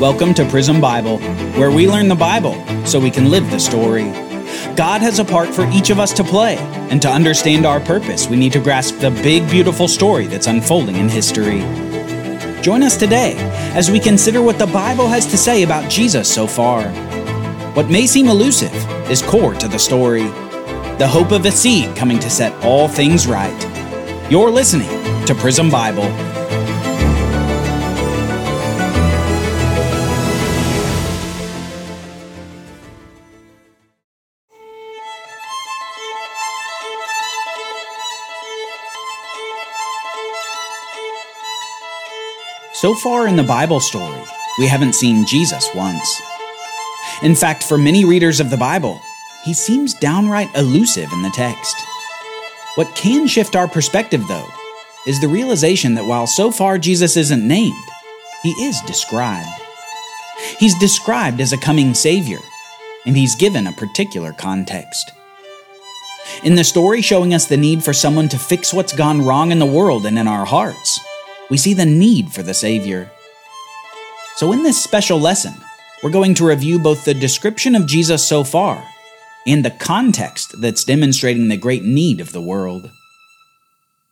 [0.00, 1.16] Welcome to Prism Bible,
[1.58, 4.04] where we learn the Bible so we can live the story.
[4.76, 6.58] God has a part for each of us to play,
[6.90, 10.96] and to understand our purpose, we need to grasp the big, beautiful story that's unfolding
[10.96, 11.60] in history.
[12.60, 13.36] Join us today
[13.74, 16.82] as we consider what the Bible has to say about Jesus so far.
[17.72, 18.74] What may seem elusive
[19.10, 20.24] is core to the story
[20.98, 24.30] the hope of a seed coming to set all things right.
[24.30, 24.90] You're listening
[25.24, 26.04] to Prism Bible.
[42.80, 44.20] So far in the Bible story,
[44.58, 46.20] we haven't seen Jesus once.
[47.22, 49.00] In fact, for many readers of the Bible,
[49.44, 51.74] he seems downright elusive in the text.
[52.74, 54.46] What can shift our perspective, though,
[55.06, 57.72] is the realization that while so far Jesus isn't named,
[58.42, 59.48] he is described.
[60.58, 62.40] He's described as a coming Savior,
[63.06, 65.12] and he's given a particular context.
[66.44, 69.60] In the story showing us the need for someone to fix what's gone wrong in
[69.60, 70.95] the world and in our hearts,
[71.50, 73.10] we see the need for the Savior.
[74.36, 75.54] So, in this special lesson,
[76.02, 78.84] we're going to review both the description of Jesus so far
[79.46, 82.90] and the context that's demonstrating the great need of the world.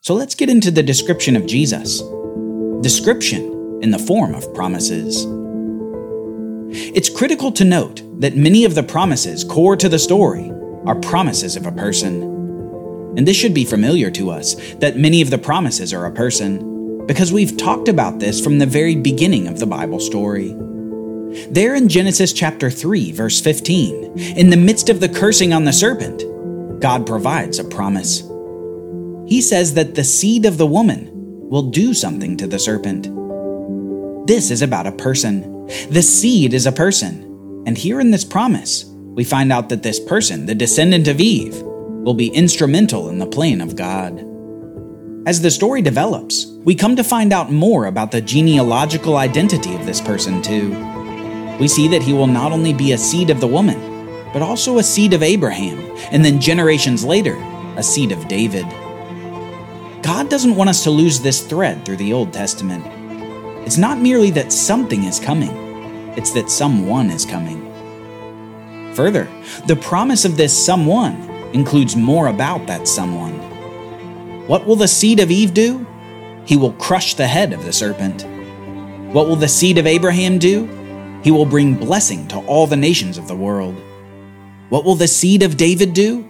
[0.00, 2.02] So, let's get into the description of Jesus.
[2.82, 5.26] Description in the form of promises.
[6.70, 10.50] It's critical to note that many of the promises core to the story
[10.86, 12.22] are promises of a person.
[13.16, 16.73] And this should be familiar to us that many of the promises are a person
[17.06, 20.54] because we've talked about this from the very beginning of the Bible story.
[21.50, 25.72] There in Genesis chapter 3, verse 15, in the midst of the cursing on the
[25.72, 26.22] serpent,
[26.80, 28.20] God provides a promise.
[29.26, 31.10] He says that the seed of the woman
[31.48, 33.04] will do something to the serpent.
[34.26, 35.66] This is about a person.
[35.90, 37.64] The seed is a person.
[37.66, 41.60] And here in this promise, we find out that this person, the descendant of Eve,
[41.62, 44.33] will be instrumental in the plan of God.
[45.26, 49.86] As the story develops, we come to find out more about the genealogical identity of
[49.86, 50.68] this person, too.
[51.58, 53.80] We see that he will not only be a seed of the woman,
[54.34, 55.80] but also a seed of Abraham,
[56.12, 57.36] and then generations later,
[57.78, 58.66] a seed of David.
[60.02, 62.84] God doesn't want us to lose this thread through the Old Testament.
[63.66, 67.62] It's not merely that something is coming, it's that someone is coming.
[68.94, 69.26] Further,
[69.66, 71.14] the promise of this someone
[71.54, 73.53] includes more about that someone.
[74.46, 75.86] What will the seed of Eve do?
[76.44, 78.26] He will crush the head of the serpent.
[79.14, 80.66] What will the seed of Abraham do?
[81.22, 83.74] He will bring blessing to all the nations of the world.
[84.68, 86.28] What will the seed of David do?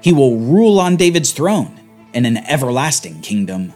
[0.00, 1.78] He will rule on David's throne
[2.14, 3.74] in an everlasting kingdom.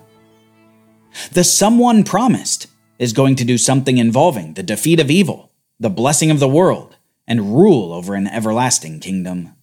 [1.32, 6.30] The someone promised is going to do something involving the defeat of evil, the blessing
[6.30, 9.55] of the world, and rule over an everlasting kingdom.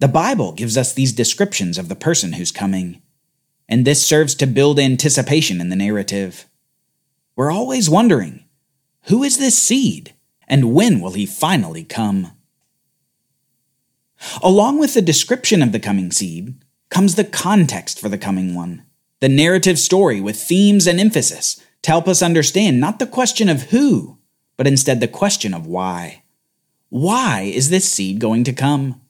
[0.00, 3.00] The Bible gives us these descriptions of the person who's coming,
[3.68, 6.46] and this serves to build anticipation in the narrative.
[7.36, 8.44] We're always wondering
[9.04, 10.14] who is this seed,
[10.48, 12.32] and when will he finally come?
[14.42, 16.54] Along with the description of the coming seed
[16.88, 18.84] comes the context for the coming one,
[19.20, 23.64] the narrative story with themes and emphasis to help us understand not the question of
[23.64, 24.18] who,
[24.56, 26.22] but instead the question of why.
[26.88, 29.00] Why is this seed going to come?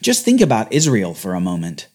[0.00, 1.88] Just think about Israel for a moment.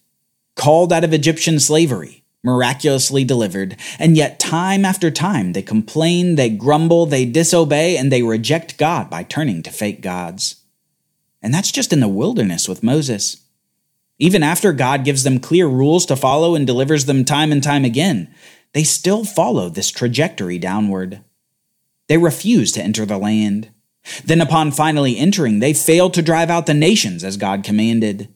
[0.54, 6.50] Called out of Egyptian slavery, miraculously delivered, and yet time after time they complain, they
[6.50, 10.56] grumble, they disobey, and they reject God by turning to fake gods.
[11.42, 13.38] And that's just in the wilderness with Moses.
[14.18, 17.84] Even after God gives them clear rules to follow and delivers them time and time
[17.84, 18.32] again,
[18.72, 21.20] they still follow this trajectory downward.
[22.08, 23.70] They refuse to enter the land.
[24.24, 28.28] Then, upon finally entering, they fail to drive out the nations as God commanded.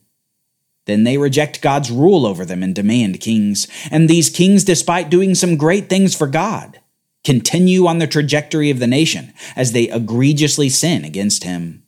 [0.85, 3.67] Then they reject God's rule over them and demand kings.
[3.91, 6.79] And these kings, despite doing some great things for God,
[7.23, 11.83] continue on the trajectory of the nation as they egregiously sin against Him.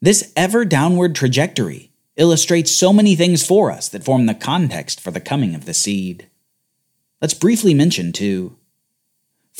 [0.00, 5.10] This ever downward trajectory illustrates so many things for us that form the context for
[5.10, 6.28] the coming of the seed.
[7.20, 8.56] Let's briefly mention, too,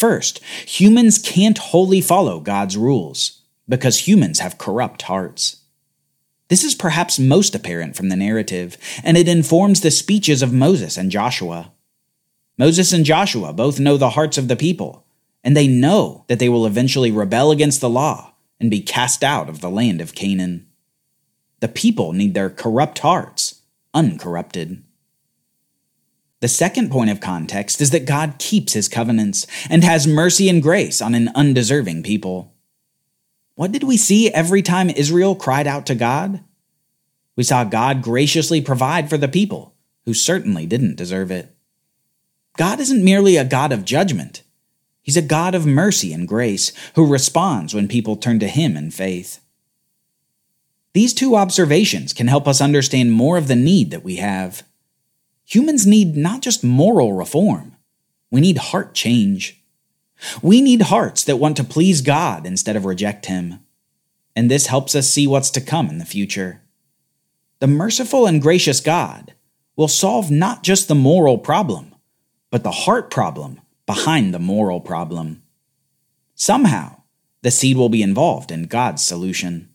[0.01, 5.57] First, humans can't wholly follow God's rules because humans have corrupt hearts.
[6.49, 10.97] This is perhaps most apparent from the narrative, and it informs the speeches of Moses
[10.97, 11.73] and Joshua.
[12.57, 15.05] Moses and Joshua both know the hearts of the people,
[15.45, 19.51] and they know that they will eventually rebel against the law and be cast out
[19.51, 20.67] of the land of Canaan.
[21.61, 23.61] The people need their corrupt hearts
[23.93, 24.83] uncorrupted.
[26.41, 30.63] The second point of context is that God keeps his covenants and has mercy and
[30.63, 32.55] grace on an undeserving people.
[33.57, 36.43] What did we see every time Israel cried out to God?
[37.37, 39.75] We saw God graciously provide for the people
[40.07, 41.55] who certainly didn't deserve it.
[42.57, 44.43] God isn't merely a God of judgment,
[45.03, 48.91] He's a God of mercy and grace who responds when people turn to Him in
[48.91, 49.41] faith.
[50.93, 54.63] These two observations can help us understand more of the need that we have.
[55.51, 57.77] Humans need not just moral reform,
[58.31, 59.57] we need heart change.
[60.43, 63.61] We need hearts that want to please God instead of reject Him.
[64.37, 66.61] And this helps us see what's to come in the future.
[67.59, 69.33] The merciful and gracious God
[69.77, 71.95] will solve not just the moral problem,
[72.51, 75.43] but the heart problem behind the moral problem.
[76.35, 77.01] Somehow,
[77.43, 79.71] the seed will be involved in God's solution.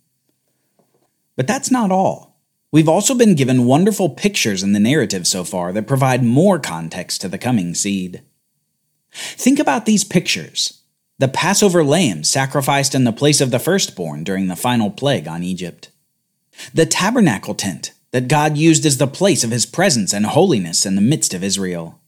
[1.35, 2.34] But that's not all.
[2.75, 7.21] We've also been given wonderful pictures in the narrative so far that provide more context
[7.21, 8.21] to the coming seed.
[9.13, 10.81] Think about these pictures
[11.17, 15.41] the Passover lamb sacrificed in the place of the firstborn during the final plague on
[15.41, 15.89] Egypt,
[16.73, 20.95] the tabernacle tent that God used as the place of his presence and holiness in
[20.95, 22.01] the midst of Israel,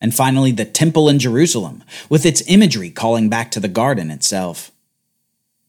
[0.00, 4.70] and finally the temple in Jerusalem with its imagery calling back to the garden itself.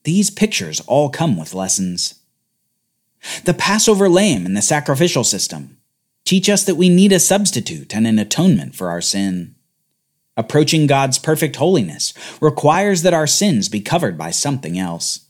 [0.04, 2.20] These pictures all come with lessons.
[3.46, 5.78] The Passover lamb and the sacrificial system
[6.26, 9.56] teach us that we need a substitute and an atonement for our sin.
[10.36, 15.28] Approaching God's perfect holiness requires that our sins be covered by something else.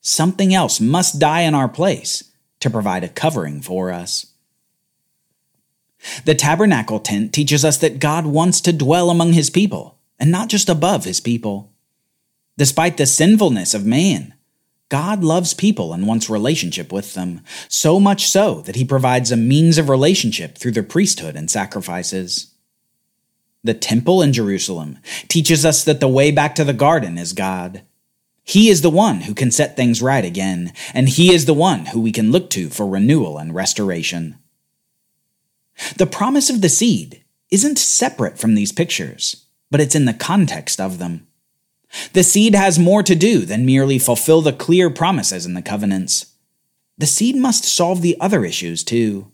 [0.00, 2.24] Something else must die in our place
[2.60, 4.26] to provide a covering for us.
[6.26, 10.48] The tabernacle tent teaches us that God wants to dwell among his people and not
[10.48, 11.72] just above his people.
[12.58, 14.33] Despite the sinfulness of man,
[14.88, 19.36] God loves people and wants relationship with them, so much so that he provides a
[19.36, 22.54] means of relationship through the priesthood and sacrifices.
[23.62, 24.98] The temple in Jerusalem
[25.28, 27.82] teaches us that the way back to the garden is God.
[28.44, 31.86] He is the one who can set things right again, and he is the one
[31.86, 34.38] who we can look to for renewal and restoration.
[35.96, 40.78] The promise of the seed isn't separate from these pictures, but it's in the context
[40.78, 41.26] of them.
[42.12, 46.26] The seed has more to do than merely fulfill the clear promises in the covenants.
[46.98, 49.30] The seed must solve the other issues too.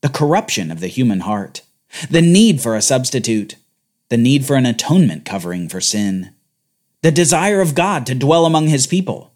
[0.00, 1.62] The corruption of the human heart,
[2.08, 3.56] the need for a substitute,
[4.08, 6.34] the need for an atonement covering for sin,
[7.02, 9.34] the desire of God to dwell among his people,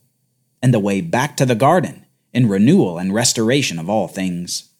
[0.62, 4.71] and the way back to the garden in renewal and restoration of all things.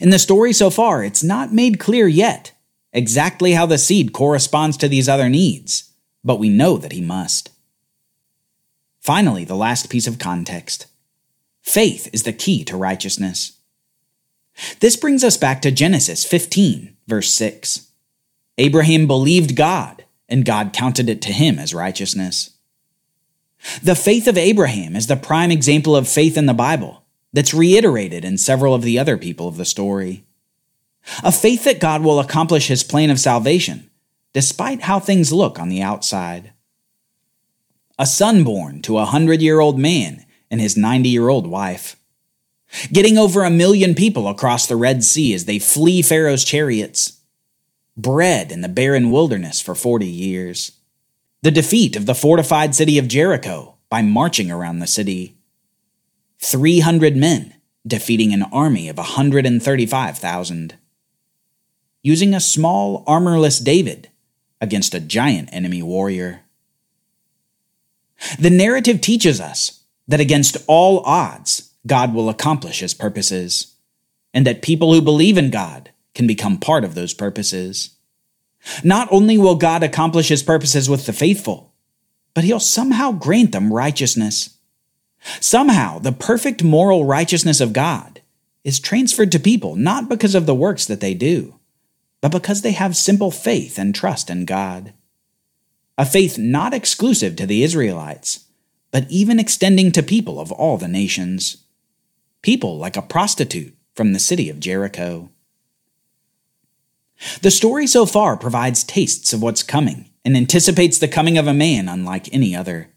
[0.00, 2.52] In the story so far, it's not made clear yet
[2.92, 5.87] exactly how the seed corresponds to these other needs
[6.28, 7.50] but we know that he must.
[9.00, 10.86] Finally, the last piece of context
[11.62, 13.58] faith is the key to righteousness.
[14.80, 17.88] This brings us back to Genesis 15, verse 6.
[18.58, 22.50] Abraham believed God, and God counted it to him as righteousness.
[23.82, 28.22] The faith of Abraham is the prime example of faith in the Bible that's reiterated
[28.22, 30.24] in several of the other people of the story.
[31.24, 33.87] A faith that God will accomplish his plan of salvation
[34.32, 36.52] despite how things look on the outside.
[37.98, 41.96] A son born to a hundred year old man and his 90 year old wife.
[42.92, 47.20] Getting over a million people across the Red Sea as they flee Pharaoh's chariots.
[47.96, 50.72] Bread in the barren wilderness for 40 years.
[51.42, 55.38] The defeat of the fortified city of Jericho by marching around the city.
[56.40, 57.54] 300 men
[57.86, 60.74] defeating an army of 135,000.
[62.02, 64.10] Using a small, armorless David
[64.60, 66.42] against a giant enemy warrior.
[68.38, 73.74] The narrative teaches us that against all odds, God will accomplish his purposes,
[74.34, 77.90] and that people who believe in God can become part of those purposes.
[78.82, 81.72] Not only will God accomplish his purposes with the faithful,
[82.34, 84.56] but he'll somehow grant them righteousness.
[85.40, 88.20] Somehow, the perfect moral righteousness of God
[88.64, 91.57] is transferred to people not because of the works that they do,
[92.20, 94.92] but because they have simple faith and trust in God.
[95.96, 98.44] A faith not exclusive to the Israelites,
[98.90, 101.64] but even extending to people of all the nations.
[102.42, 105.30] People like a prostitute from the city of Jericho.
[107.42, 111.54] The story so far provides tastes of what's coming and anticipates the coming of a
[111.54, 112.90] man unlike any other.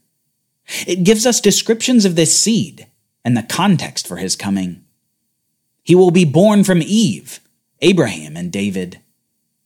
[0.87, 2.87] It gives us descriptions of this seed
[3.25, 4.83] and the context for his coming.
[5.83, 7.39] He will be born from Eve,
[7.81, 8.99] Abraham, and David.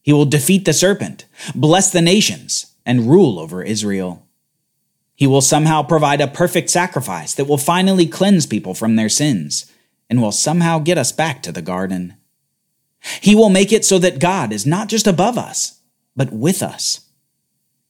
[0.06, 4.24] He will defeat the serpent, bless the nations, and rule over Israel.
[5.16, 9.66] He will somehow provide a perfect sacrifice that will finally cleanse people from their sins
[10.08, 12.14] and will somehow get us back to the garden.
[13.20, 15.82] He will make it so that God is not just above us,
[16.16, 17.10] but with us.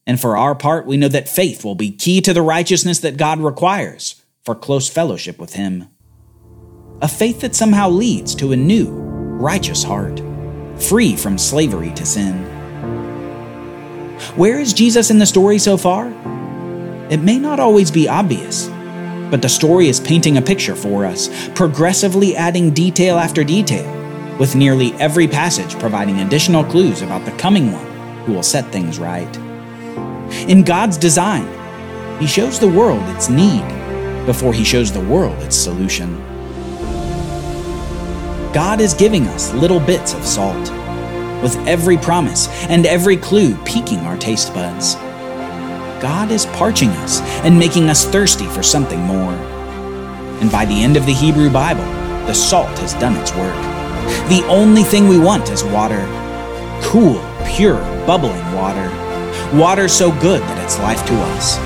[0.08, 3.18] And for our part, we know that faith will be key to the righteousness that
[3.18, 5.90] God requires for close fellowship with Him.
[7.02, 10.22] A faith that somehow leads to a new, righteous heart,
[10.78, 12.34] free from slavery to sin.
[14.36, 16.08] Where is Jesus in the story so far?
[17.10, 18.68] It may not always be obvious,
[19.30, 23.90] but the story is painting a picture for us, progressively adding detail after detail,
[24.38, 27.86] with nearly every passage providing additional clues about the coming one
[28.26, 29.36] who will set things right.
[30.50, 31.48] In God's design,
[32.20, 33.66] He shows the world its need
[34.26, 36.35] before He shows the world its solution.
[38.56, 40.72] God is giving us little bits of salt,
[41.44, 44.96] with every promise and every clue piquing our taste buds.
[46.02, 49.34] God is parching us and making us thirsty for something more.
[50.40, 51.84] And by the end of the Hebrew Bible,
[52.28, 53.62] the salt has done its work.
[54.30, 56.06] The only thing we want is water
[56.82, 58.90] cool, pure, bubbling water.
[59.54, 61.60] Water so good that it's life to us.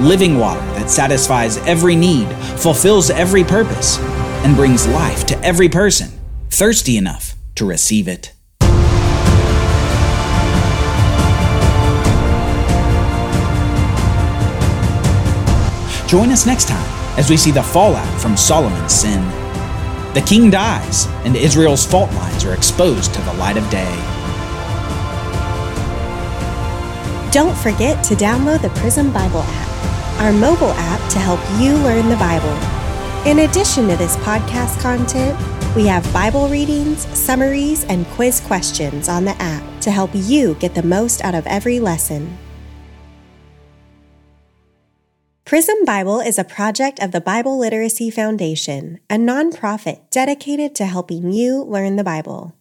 [0.00, 2.28] Living water that satisfies every need,
[2.60, 3.98] fulfills every purpose,
[4.46, 6.08] and brings life to every person
[6.50, 8.32] thirsty enough to receive it.
[16.06, 19.20] Join us next time as we see the fallout from Solomon's sin.
[20.14, 23.96] The king dies, and Israel's fault lines are exposed to the light of day.
[27.32, 32.08] Don't forget to download the Prism Bible app, our mobile app to help you learn
[32.08, 32.75] the Bible.
[33.26, 35.36] In addition to this podcast content,
[35.74, 40.76] we have Bible readings, summaries, and quiz questions on the app to help you get
[40.76, 42.38] the most out of every lesson.
[45.44, 51.32] Prism Bible is a project of the Bible Literacy Foundation, a nonprofit dedicated to helping
[51.32, 52.54] you learn the Bible.